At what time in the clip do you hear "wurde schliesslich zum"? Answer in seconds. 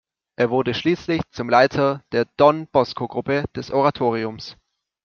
0.49-1.47